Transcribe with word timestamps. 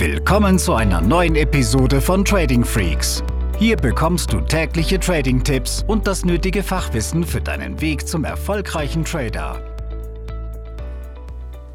Willkommen 0.00 0.58
zu 0.58 0.72
einer 0.72 1.02
neuen 1.02 1.36
Episode 1.36 2.00
von 2.00 2.24
Trading 2.24 2.64
Freaks. 2.64 3.22
Hier 3.58 3.76
bekommst 3.76 4.32
du 4.32 4.40
tägliche 4.40 4.98
Trading-Tipps 4.98 5.84
und 5.86 6.06
das 6.06 6.24
nötige 6.24 6.62
Fachwissen 6.62 7.22
für 7.22 7.42
deinen 7.42 7.82
Weg 7.82 8.08
zum 8.08 8.24
erfolgreichen 8.24 9.04
Trader. 9.04 9.62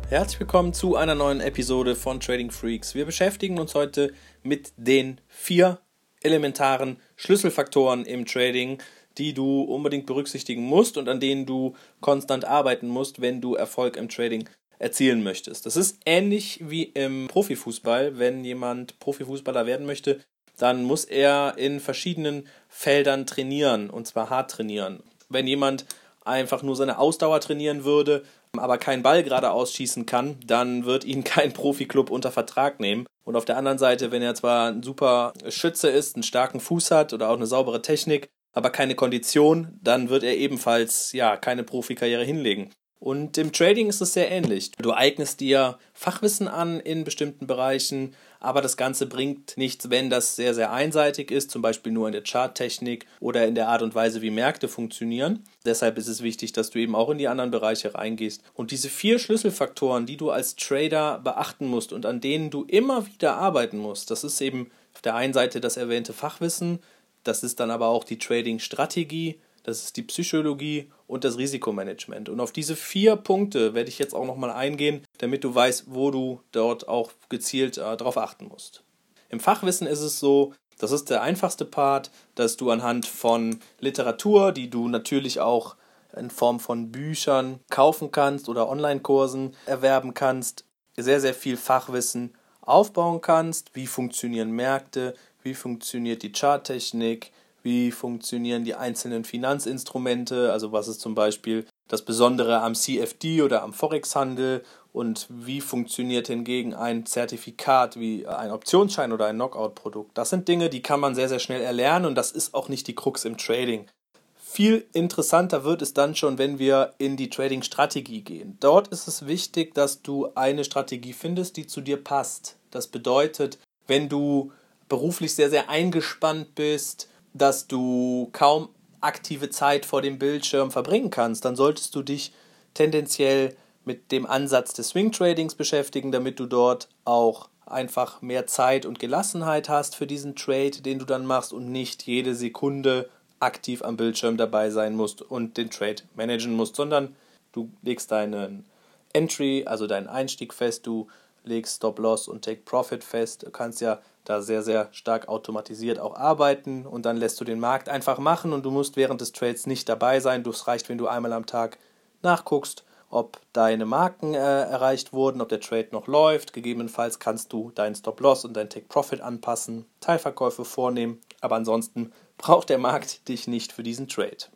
Herzlich 0.10 0.40
willkommen 0.40 0.74
zu 0.74 0.96
einer 0.96 1.14
neuen 1.14 1.40
Episode 1.40 1.96
von 1.96 2.20
Trading 2.20 2.50
Freaks. 2.50 2.96
Wir 2.96 3.06
beschäftigen 3.06 3.60
uns 3.60 3.76
heute 3.76 4.12
mit 4.42 4.74
den 4.76 5.22
vier 5.28 5.78
elementaren 6.24 6.98
Schlüsselfaktoren 7.18 8.06
im 8.06 8.26
Trading, 8.26 8.82
die 9.20 9.36
du 9.36 9.62
unbedingt 9.62 10.08
berücksichtigen 10.08 10.64
musst 10.64 10.98
und 10.98 11.10
an 11.10 11.20
denen 11.20 11.46
du 11.46 11.76
konstant 12.02 12.44
arbeiten 12.44 12.88
musst, 12.88 13.22
wenn 13.22 13.40
du 13.40 13.54
Erfolg 13.54 13.98
im 13.98 14.10
Trading 14.10 14.50
erzielen 14.80 15.24
möchtest. 15.24 15.66
Das 15.66 15.76
ist 15.76 16.00
ähnlich 16.06 16.60
wie 16.62 16.84
im 16.84 17.28
Profifußball. 17.28 18.20
Wenn 18.20 18.44
jemand 18.44 19.00
Profifußballer 19.00 19.66
werden 19.66 19.86
möchte, 19.86 20.20
dann 20.58 20.84
muss 20.84 21.06
er 21.06 21.56
in 21.58 21.80
verschiedenen 21.80 22.48
Feldern 22.70 23.26
trainieren 23.26 23.90
und 23.90 24.08
zwar 24.08 24.30
hart 24.30 24.52
trainieren. 24.52 25.04
Wenn 25.30 25.48
jemand 25.48 25.86
einfach 26.24 26.64
nur 26.64 26.76
seine 26.76 26.98
Ausdauer 26.98 27.40
trainieren 27.40 27.84
würde, 27.84 28.24
aber 28.58 28.78
keinen 28.78 29.04
Ball 29.04 29.24
gerade 29.24 29.52
ausschießen 29.52 30.06
kann, 30.06 30.38
dann 30.46 30.86
wird 30.86 31.04
ihn 31.04 31.24
kein 31.26 31.54
Profiklub 31.54 32.10
unter 32.10 32.32
Vertrag 32.32 32.80
nehmen. 32.80 33.06
Und 33.24 33.36
auf 33.36 33.46
der 33.46 33.58
anderen 33.58 33.78
Seite, 33.78 34.12
wenn 34.12 34.22
er 34.22 34.36
zwar 34.36 34.70
ein 34.70 34.84
super 34.84 35.34
Schütze 35.50 35.90
ist, 35.90 36.16
einen 36.16 36.24
starken 36.24 36.60
Fuß 36.60 36.92
hat 36.92 37.14
oder 37.14 37.30
auch 37.30 37.36
eine 37.36 37.48
saubere 37.48 37.82
Technik, 37.82 38.30
aber 38.54 38.70
keine 38.70 38.96
Kondition, 38.96 39.78
dann 39.82 40.10
wird 40.10 40.24
er 40.24 40.38
ebenfalls 40.38 41.12
ja 41.12 41.36
keine 41.36 41.64
Profikarriere 41.64 42.24
hinlegen. 42.24 42.72
Und 43.06 43.38
im 43.38 43.52
Trading 43.52 43.88
ist 43.88 44.02
es 44.02 44.14
sehr 44.14 44.32
ähnlich. 44.32 44.72
Du 44.82 44.92
eignest 44.92 45.40
dir 45.40 45.78
Fachwissen 45.94 46.48
an 46.48 46.80
in 46.80 47.04
bestimmten 47.04 47.46
Bereichen, 47.46 48.16
aber 48.40 48.64
das 48.64 48.78
Ganze 48.78 49.06
bringt 49.06 49.58
nichts, 49.58 49.92
wenn 49.92 50.10
das 50.10 50.36
sehr, 50.36 50.56
sehr 50.56 50.72
einseitig 50.72 51.30
ist, 51.30 51.52
zum 51.52 51.62
Beispiel 51.62 51.92
nur 51.92 52.08
in 52.08 52.14
der 52.14 52.24
Charttechnik 52.24 53.06
oder 53.20 53.46
in 53.46 53.54
der 53.54 53.68
Art 53.68 53.84
und 53.84 53.94
Weise, 53.94 54.24
wie 54.24 54.32
Märkte 54.32 54.68
funktionieren. 54.68 55.44
Deshalb 55.66 56.00
ist 56.00 56.08
es 56.08 56.24
wichtig, 56.24 56.52
dass 56.54 56.72
du 56.72 56.80
eben 56.80 56.96
auch 56.96 57.12
in 57.12 57.20
die 57.20 57.28
anderen 57.28 57.52
Bereiche 57.52 57.94
reingehst. 57.94 58.42
Und 58.56 58.72
diese 58.72 58.90
vier 58.90 59.20
Schlüsselfaktoren, 59.20 60.08
die 60.08 60.18
du 60.18 60.32
als 60.32 60.56
Trader 60.56 61.20
beachten 61.20 61.68
musst 61.68 61.94
und 61.94 62.08
an 62.08 62.22
denen 62.22 62.50
du 62.50 62.64
immer 62.64 63.06
wieder 63.06 63.36
arbeiten 63.36 63.78
musst, 63.78 64.10
das 64.10 64.24
ist 64.24 64.42
eben 64.42 64.72
auf 64.96 65.04
der 65.04 65.14
einen 65.14 65.34
Seite 65.34 65.62
das 65.62 65.78
erwähnte 65.78 66.14
Fachwissen, 66.14 66.80
das 67.24 67.44
ist 67.44 67.60
dann 67.60 67.70
aber 67.70 67.86
auch 67.86 68.04
die 68.04 68.18
Trading-Strategie, 68.18 69.40
das 69.66 69.84
ist 69.84 69.98
die 69.98 70.04
Psychologie 70.04 70.92
und 71.08 71.24
das 71.24 71.38
Risikomanagement. 71.38 72.30
Und 72.30 72.40
auf 72.40 72.52
diese 72.52 72.76
vier 72.76 73.16
Punkte 73.16 73.74
werde 73.74 73.90
ich 73.90 73.98
jetzt 73.98 74.14
auch 74.14 74.26
nochmal 74.26 74.52
eingehen, 74.52 75.04
damit 75.18 75.44
du 75.44 75.54
weißt, 75.54 75.86
wo 75.88 76.12
du 76.12 76.42
dort 76.52 76.88
auch 76.88 77.12
gezielt 77.30 77.78
äh, 77.78 77.98
darauf 77.98 78.18
achten 78.18 78.48
musst. 78.48 78.84
Im 79.30 79.40
Fachwissen 79.40 79.88
ist 79.88 80.02
es 80.02 80.20
so, 80.20 80.54
das 80.78 80.92
ist 80.92 81.10
der 81.10 81.24
einfachste 81.24 81.66
Part, 81.66 82.12
dass 82.36 82.58
du 82.58 82.70
anhand 82.70 83.08
von 83.08 83.60
Literatur, 83.80 84.52
die 84.52 84.70
du 84.70 84.88
natürlich 84.88 85.40
auch 85.40 85.76
in 86.16 86.30
Form 86.30 86.60
von 86.60 86.92
Büchern 86.92 87.60
kaufen 87.70 88.12
kannst 88.12 88.48
oder 88.48 88.70
Online-Kursen 88.70 89.56
erwerben 89.66 90.14
kannst, 90.14 90.64
sehr, 90.96 91.20
sehr 91.20 91.34
viel 91.34 91.58
Fachwissen 91.58 92.36
aufbauen 92.62 93.20
kannst. 93.20 93.72
Wie 93.74 93.88
funktionieren 93.88 94.52
Märkte? 94.52 95.16
Wie 95.42 95.56
funktioniert 95.56 96.22
die 96.22 96.32
Charttechnik? 96.32 97.32
Wie 97.66 97.92
funktionieren 97.92 98.64
die 98.64 98.76
einzelnen 98.76 99.26
Finanzinstrumente, 99.26 100.54
also 100.54 100.72
was 100.72 100.88
ist 100.88 101.02
zum 101.02 101.16
Beispiel 101.16 101.66
das 101.88 102.04
Besondere 102.04 102.62
am 102.62 102.76
CFD 102.76 103.42
oder 103.42 103.64
am 103.64 103.74
Forex-Handel 103.74 104.64
und 104.94 105.28
wie 105.30 105.62
funktioniert 105.62 106.28
hingegen 106.28 106.74
ein 106.74 107.06
Zertifikat 107.06 108.00
wie 108.00 108.28
ein 108.28 108.52
Optionsschein 108.52 109.12
oder 109.12 109.26
ein 109.26 109.36
Knockout-Produkt. 109.36 110.18
Das 110.18 110.30
sind 110.30 110.48
Dinge, 110.48 110.70
die 110.70 110.82
kann 110.82 111.00
man 111.00 111.16
sehr, 111.16 111.28
sehr 111.28 111.40
schnell 111.40 111.62
erlernen 111.62 112.06
und 112.06 112.16
das 112.16 112.32
ist 112.32 112.54
auch 112.54 112.70
nicht 112.70 112.88
die 112.88 112.96
Krux 112.96 113.26
im 113.26 113.38
Trading. 113.38 113.88
Viel 114.38 114.86
interessanter 114.94 115.64
wird 115.64 115.82
es 115.82 115.94
dann 115.94 116.16
schon, 116.16 116.38
wenn 116.38 116.60
wir 116.60 116.94
in 117.00 117.18
die 117.18 117.30
Trading-Strategie 117.30 118.22
gehen. 118.22 118.58
Dort 118.60 118.88
ist 118.90 119.08
es 119.08 119.26
wichtig, 119.26 119.74
dass 119.74 120.02
du 120.04 120.30
eine 120.36 120.64
Strategie 120.64 121.14
findest, 121.14 121.58
die 121.58 121.68
zu 121.68 121.82
dir 121.82 122.02
passt. 122.02 122.58
Das 122.70 122.88
bedeutet, 122.88 123.58
wenn 123.88 124.08
du 124.08 124.52
beruflich 124.88 125.34
sehr, 125.34 125.50
sehr 125.50 125.70
eingespannt 125.70 126.56
bist, 126.56 127.10
dass 127.36 127.68
du 127.68 128.30
kaum 128.32 128.70
aktive 129.02 129.50
Zeit 129.50 129.86
vor 129.86 130.02
dem 130.02 130.18
Bildschirm 130.18 130.72
verbringen 130.72 131.10
kannst, 131.10 131.46
dann 131.46 131.56
solltest 131.56 131.94
du 131.94 132.02
dich 132.02 132.34
tendenziell 132.74 133.56
mit 133.84 134.12
dem 134.12 134.26
Ansatz 134.26 134.74
des 134.74 134.90
Swing 134.90 135.12
Tradings 135.12 135.54
beschäftigen, 135.54 136.12
damit 136.12 136.40
du 136.40 136.48
dort 136.48 136.88
auch 137.04 137.50
einfach 137.66 138.22
mehr 138.22 138.48
Zeit 138.48 138.86
und 138.86 139.00
Gelassenheit 139.00 139.70
hast 139.70 139.96
für 139.96 140.08
diesen 140.08 140.36
Trade, 140.36 140.82
den 140.82 141.00
du 141.00 141.06
dann 141.06 141.26
machst 141.26 141.54
und 141.54 141.72
nicht 141.72 142.04
jede 142.04 142.36
Sekunde 142.36 143.10
aktiv 143.40 143.84
am 143.84 143.98
Bildschirm 143.98 144.38
dabei 144.38 144.70
sein 144.70 144.96
musst 144.96 145.22
und 145.22 145.58
den 145.58 145.70
Trade 145.70 146.04
managen 146.16 146.56
musst, 146.56 146.76
sondern 146.76 147.16
du 147.52 147.70
legst 147.82 148.12
deinen 148.12 148.66
Entry, 149.14 149.66
also 149.66 149.88
deinen 149.88 150.08
Einstieg 150.08 150.54
fest, 150.54 150.88
du 150.88 151.08
legst 151.44 151.78
Stop 151.78 152.00
Loss 152.00 152.28
und 152.28 152.46
Take 152.46 152.62
Profit 152.66 153.04
fest. 153.04 153.44
Du 153.44 153.52
kannst 153.52 153.82
ja 153.82 154.00
da 154.26 154.42
sehr, 154.42 154.62
sehr 154.62 154.90
stark 154.92 155.28
automatisiert 155.28 156.00
auch 156.00 156.16
arbeiten 156.16 156.86
und 156.86 157.06
dann 157.06 157.18
lässt 157.18 157.40
du 157.40 157.46
den 157.46 157.60
Markt 157.60 157.90
einfach 157.90 158.18
machen 158.18 158.54
und 158.54 158.64
du 158.64 158.72
musst 158.72 158.98
während 158.98 159.22
des 159.22 159.32
Trades 159.32 159.68
nicht 159.68 159.88
dabei 159.88 160.20
sein. 160.20 160.44
Es 160.48 160.68
reicht, 160.68 160.90
wenn 160.90 160.98
du 160.98 161.08
einmal 161.08 161.34
am 161.34 161.46
Tag 161.46 161.78
nachguckst, 162.22 162.84
ob 163.10 163.40
deine 163.54 163.86
Marken 163.86 164.34
äh, 164.34 164.38
erreicht 164.38 165.14
wurden, 165.14 165.42
ob 165.42 165.50
der 165.50 165.62
Trade 165.62 165.90
noch 165.92 166.08
läuft. 166.08 166.54
Gegebenenfalls 166.54 167.20
kannst 167.20 167.54
du 167.54 167.72
deinen 167.72 167.96
Stop-Loss 167.96 168.46
und 168.46 168.54
deinen 168.56 168.70
Take-Profit 168.70 169.22
anpassen, 169.22 169.86
Teilverkäufe 170.02 170.66
vornehmen, 170.66 171.22
aber 171.42 171.56
ansonsten 171.56 172.12
braucht 172.38 172.70
der 172.70 172.78
Markt 172.78 173.28
dich 173.28 173.48
nicht 173.48 173.72
für 173.72 173.84
diesen 173.84 174.08
Trade. 174.08 174.50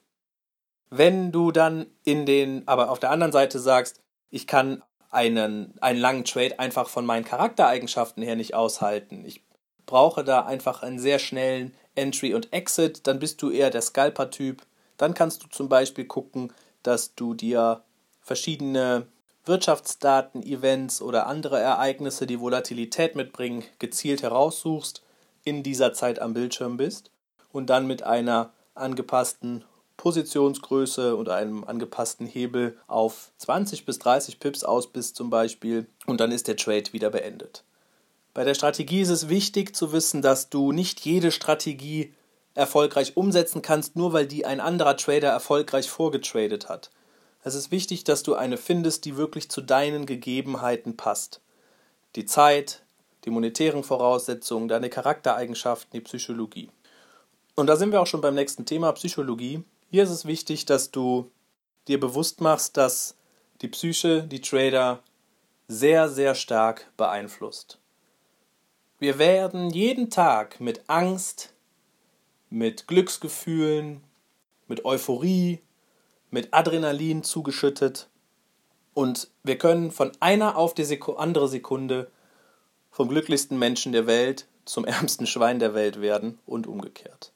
Wenn 0.90 1.32
du 1.32 1.52
dann 1.52 1.86
in 2.04 2.26
den, 2.26 2.68
aber 2.68 2.90
auf 2.90 3.00
der 3.00 3.12
anderen 3.12 3.32
Seite 3.32 3.60
sagst, 3.60 4.02
ich 4.32 4.48
kann 4.48 4.84
einen, 5.12 5.74
einen 5.82 6.00
langen 6.00 6.26
Trade 6.26 6.60
einfach 6.60 6.90
von 6.90 7.06
meinen 7.06 7.26
Charaktereigenschaften 7.26 8.24
her 8.24 8.36
nicht 8.36 8.54
aushalten. 8.54 9.24
Ich 9.26 9.44
brauche 9.90 10.24
da 10.24 10.46
einfach 10.46 10.84
einen 10.84 11.00
sehr 11.00 11.18
schnellen 11.18 11.74
Entry 11.96 12.36
und 12.36 12.54
Exit, 12.54 13.08
dann 13.08 13.18
bist 13.18 13.42
du 13.42 13.50
eher 13.50 13.72
der 13.72 13.82
Scalper-Typ. 13.82 14.62
Dann 14.98 15.16
kannst 15.16 15.44
du 15.44 15.48
zum 15.48 15.68
Beispiel 15.68 16.06
gucken, 16.06 16.54
dass 16.84 17.16
du 17.16 17.34
dir 17.34 17.82
verschiedene 18.22 19.08
Wirtschaftsdaten, 19.46 20.44
Events 20.44 21.02
oder 21.02 21.26
andere 21.26 21.60
Ereignisse, 21.60 22.28
die 22.28 22.40
Volatilität 22.40 23.16
mitbringen, 23.16 23.64
gezielt 23.80 24.22
heraussuchst, 24.22 25.02
in 25.44 25.64
dieser 25.64 25.92
Zeit 25.92 26.20
am 26.20 26.36
Bildschirm 26.36 26.78
bist 26.78 27.10
und 27.52 27.72
dann 27.72 27.88
mit 27.88 28.04
einer 28.04 28.54
angepassten 28.76 29.66
Positionsgröße 29.98 31.16
und 31.16 31.30
einem 31.30 31.64
angepassten 31.64 32.28
Hebel 32.28 32.78
auf 32.86 33.32
20 33.38 33.88
bis 33.88 33.98
30 33.98 34.40
Pips 34.40 34.64
aus 34.64 34.92
bist 34.92 35.16
zum 35.16 35.32
Beispiel 35.32 35.88
und 36.06 36.22
dann 36.22 36.32
ist 36.32 36.48
der 36.48 36.58
Trade 36.58 36.94
wieder 36.94 37.10
beendet. 37.10 37.64
Bei 38.34 38.44
der 38.44 38.54
Strategie 38.54 39.02
ist 39.02 39.10
es 39.10 39.30
wichtig 39.30 39.76
zu 39.76 39.92
wissen, 39.92 40.22
dass 40.22 40.50
du 40.50 40.72
nicht 40.72 41.00
jede 41.02 41.32
Strategie 41.32 42.14
erfolgreich 42.54 43.18
umsetzen 43.18 43.62
kannst, 43.62 43.96
nur 43.96 44.14
weil 44.14 44.28
die 44.28 44.46
ein 44.46 44.60
anderer 44.60 44.98
Trader 44.98 45.30
erfolgreich 45.30 45.90
vorgetradet 45.90 46.70
hat. 46.70 46.92
Es 47.44 47.56
ist 47.56 47.72
wichtig, 47.72 48.04
dass 48.04 48.24
du 48.24 48.36
eine 48.36 48.58
findest, 48.58 49.06
die 49.06 49.16
wirklich 49.16 49.50
zu 49.50 49.62
deinen 49.62 50.06
Gegebenheiten 50.06 50.98
passt. 50.98 51.42
Die 52.16 52.26
Zeit, 52.26 52.84
die 53.26 53.30
monetären 53.30 53.84
Voraussetzungen, 53.84 54.68
deine 54.68 54.90
Charaktereigenschaften, 54.90 55.92
die 55.94 56.02
Psychologie. 56.02 56.70
Und 57.56 57.68
da 57.68 57.76
sind 57.76 57.92
wir 57.92 58.02
auch 58.02 58.08
schon 58.08 58.22
beim 58.22 58.36
nächsten 58.36 58.66
Thema, 58.66 58.92
Psychologie. 58.94 59.64
Hier 59.90 60.04
ist 60.04 60.10
es 60.10 60.26
wichtig, 60.26 60.66
dass 60.66 60.92
du 60.92 61.32
dir 61.88 62.00
bewusst 62.00 62.42
machst, 62.42 62.78
dass 62.78 63.16
die 63.62 63.68
Psyche 63.68 64.24
die 64.24 64.42
Trader 64.42 65.00
sehr, 65.68 66.10
sehr 66.10 66.36
stark 66.36 66.92
beeinflusst. 66.98 67.80
Wir 69.00 69.18
werden 69.18 69.70
jeden 69.70 70.10
Tag 70.10 70.60
mit 70.60 70.82
Angst, 70.88 71.54
mit 72.50 72.86
Glücksgefühlen, 72.86 74.04
mit 74.68 74.84
Euphorie, 74.84 75.60
mit 76.32 76.54
Adrenalin 76.54 77.24
zugeschüttet 77.24 78.10
und 78.94 79.30
wir 79.44 79.58
können 79.58 79.92
von 79.92 80.12
einer 80.20 80.58
auf 80.58 80.74
die 80.74 80.84
Seku 80.84 81.14
andere 81.14 81.48
Sekunde 81.48 82.12
vom 82.92 83.08
glücklichsten 83.08 83.58
Menschen 83.58 83.94
der 83.94 84.06
Welt 84.06 84.48
zum 84.66 84.84
ärmsten 84.86 85.26
Schwein 85.26 85.60
der 85.60 85.74
Welt 85.74 86.02
werden 86.02 86.38
und 86.46 86.68
umgekehrt. 86.68 87.32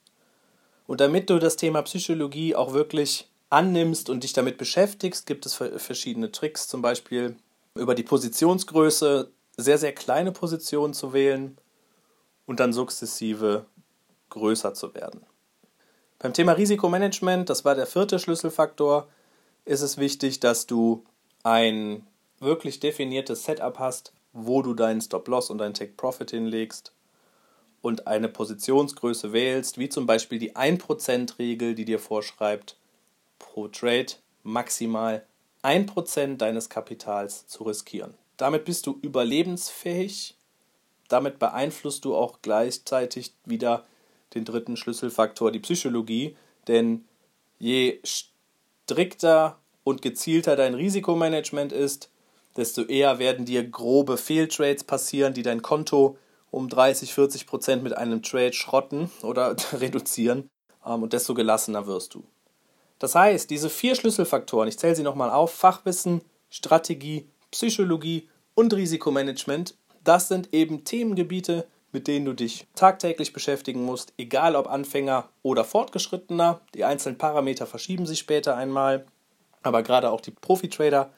Und 0.86 1.00
damit 1.00 1.30
du 1.30 1.40
das 1.40 1.56
Thema 1.56 1.82
Psychologie 1.84 2.56
auch 2.56 2.74
wirklich 2.74 3.30
annimmst 3.50 4.10
und 4.10 4.24
dich 4.26 4.34
damit 4.34 4.58
beschäftigst, 4.58 5.26
gibt 5.26 5.46
es 5.46 5.54
verschiedene 5.54 6.32
Tricks, 6.34 6.68
zum 6.68 6.82
Beispiel 6.82 7.38
über 7.76 7.96
die 7.96 8.04
Positionsgröße 8.04 9.32
sehr, 9.58 9.78
sehr 9.78 9.94
kleine 9.94 10.32
Positionen 10.32 10.94
zu 10.94 11.14
wählen 11.14 11.58
und 12.46 12.60
dann 12.60 12.74
sukzessive 12.74 13.66
größer 14.30 14.74
zu 14.74 14.94
werden. 14.96 15.26
Beim 16.20 16.34
Thema 16.34 16.54
Risikomanagement, 16.54 17.50
das 17.50 17.66
war 17.66 17.76
der 17.76 17.86
vierte 17.86 18.18
Schlüsselfaktor, 18.18 19.08
ist 19.66 19.82
es 19.82 19.98
wichtig, 19.98 20.40
dass 20.40 20.66
du 20.66 21.06
ein 21.44 22.08
wirklich 22.40 22.80
definiertes 22.80 23.44
Setup 23.44 23.78
hast, 23.80 24.14
wo 24.32 24.62
du 24.62 24.74
deinen 24.74 25.02
Stop-Loss 25.02 25.50
und 25.50 25.60
deinen 25.60 25.74
Take-Profit 25.74 26.32
hinlegst 26.32 26.94
und 27.82 28.08
eine 28.08 28.30
Positionsgröße 28.30 29.34
wählst, 29.34 29.78
wie 29.78 29.90
zum 29.90 30.06
Beispiel 30.06 30.40
die 30.40 30.56
1%-Regel, 30.56 31.76
die 31.76 31.86
dir 31.86 32.00
vorschreibt, 32.00 32.78
pro 33.38 33.68
Trade 33.68 34.14
maximal 34.42 35.26
1% 35.64 36.38
deines 36.38 36.70
Kapitals 36.70 37.48
zu 37.48 37.64
riskieren. 37.64 38.16
Damit 38.38 38.66
bist 38.66 38.88
du 38.88 38.98
überlebensfähig, 39.02 40.36
damit 41.08 41.40
beeinflusst 41.40 42.06
du 42.06 42.16
auch 42.16 42.40
gleichzeitig 42.42 43.34
wieder 43.46 43.86
den 44.34 44.46
dritten 44.46 44.78
Schlüsselfaktor, 44.78 45.52
die 45.52 45.60
Psychologie, 45.60 46.36
denn 46.68 47.06
je 47.60 48.00
strikter 48.04 49.60
und 49.84 50.02
gezielter 50.02 50.56
dein 50.56 50.74
Risikomanagement 50.74 51.72
ist, 51.72 52.10
desto 52.56 52.84
eher 52.84 53.20
werden 53.20 53.46
dir 53.46 53.68
grobe 53.68 54.18
Fehltrades 54.18 54.84
passieren, 54.84 55.34
die 55.34 55.44
dein 55.44 55.62
Konto 55.62 56.18
um 56.52 56.70
30, 56.70 57.14
40 57.14 57.48
Prozent 57.48 57.84
mit 57.84 57.98
einem 57.98 58.22
Trade 58.22 58.54
schrotten 58.54 59.12
oder 59.24 59.56
reduzieren 59.74 60.50
ähm, 60.86 61.04
und 61.04 61.14
desto 61.14 61.34
gelassener 61.34 61.88
wirst 61.88 62.14
du. 62.14 62.24
Das 63.00 63.16
heißt, 63.16 63.50
diese 63.50 63.70
vier 63.70 63.96
Schlüsselfaktoren, 63.96 64.70
ich 64.70 64.78
zähle 64.78 64.96
sie 64.96 65.04
nochmal 65.04 65.32
auf, 65.32 65.54
Fachwissen, 65.54 66.22
Strategie, 66.50 67.28
Psychologie 67.54 68.28
und 68.56 68.74
Risikomanagement, 68.74 69.76
das 70.04 70.28
sind 70.28 70.54
eben 70.54 70.86
Themengebiete, 70.86 71.68
mit 71.92 72.08
denen 72.08 72.26
du 72.26 72.34
dich 72.34 72.66
tagtäglich 72.74 73.32
beschäftigen 73.32 73.86
musst, 73.86 74.12
egal 74.18 74.56
ob 74.56 74.68
Anfänger 74.68 75.30
oder 75.44 75.64
Fortgeschrittener. 75.64 76.62
Die 76.74 76.84
einzelnen 76.84 77.20
Parameter 77.20 77.68
verschieben 77.68 78.08
sich 78.08 78.18
später 78.18 78.58
einmal, 78.58 79.06
aber 79.62 79.84
gerade 79.84 80.10
auch 80.10 80.20
die 80.20 80.32
Profi-Trader 80.32 81.12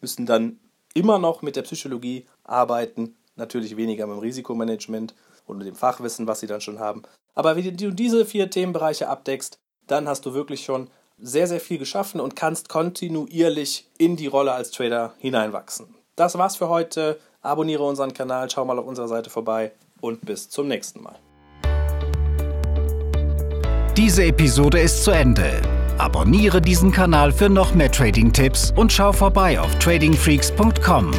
müssen 0.00 0.26
dann 0.26 0.58
immer 0.94 1.20
noch 1.20 1.42
mit 1.42 1.54
der 1.54 1.62
Psychologie 1.62 2.26
arbeiten, 2.42 3.14
natürlich 3.36 3.76
weniger 3.76 4.08
mit 4.08 4.16
dem 4.16 4.20
Risikomanagement 4.20 5.14
und 5.46 5.58
mit 5.58 5.68
dem 5.68 5.76
Fachwissen, 5.76 6.26
was 6.26 6.40
sie 6.40 6.48
dann 6.48 6.60
schon 6.60 6.80
haben. 6.80 7.04
Aber 7.36 7.54
wenn 7.54 7.76
du 7.76 7.92
diese 7.92 8.26
vier 8.26 8.50
Themenbereiche 8.50 9.08
abdeckst, 9.08 9.60
dann 9.86 10.08
hast 10.08 10.26
du 10.26 10.34
wirklich 10.34 10.64
schon 10.64 10.90
sehr, 11.20 11.46
sehr 11.46 11.60
viel 11.60 11.78
geschaffen 11.78 12.20
und 12.20 12.36
kannst 12.36 12.68
kontinuierlich 12.68 13.86
in 13.98 14.16
die 14.16 14.26
Rolle 14.26 14.52
als 14.52 14.70
Trader 14.70 15.14
hineinwachsen. 15.18 15.94
Das 16.16 16.36
war's 16.38 16.56
für 16.56 16.68
heute. 16.68 17.18
Abonniere 17.42 17.84
unseren 17.84 18.12
Kanal, 18.12 18.50
schau 18.50 18.64
mal 18.64 18.78
auf 18.78 18.86
unserer 18.86 19.08
Seite 19.08 19.30
vorbei 19.30 19.72
und 20.00 20.24
bis 20.24 20.48
zum 20.48 20.68
nächsten 20.68 21.02
Mal. 21.02 21.16
Diese 23.96 24.24
Episode 24.24 24.80
ist 24.80 25.02
zu 25.02 25.10
Ende. 25.10 25.60
Abonniere 25.98 26.60
diesen 26.60 26.92
Kanal 26.92 27.32
für 27.32 27.48
noch 27.48 27.74
mehr 27.74 27.90
Trading-Tipps 27.90 28.72
und 28.76 28.92
schau 28.92 29.12
vorbei 29.12 29.58
auf 29.58 29.74
tradingfreaks.com. 29.80 31.10